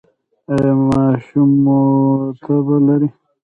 ایا 0.51 0.73
ماشوم 0.87 1.49
مو 1.63 1.77
تبه 2.43 2.77
لري؟ 2.85 3.09